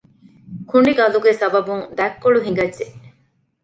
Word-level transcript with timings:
ކުނޑިގަލުގެ 0.69 1.31
ސަބަބުން 1.39 1.83
ދަތްކޮޅު 1.97 2.39
ހިނގައްޖެ 2.45 2.85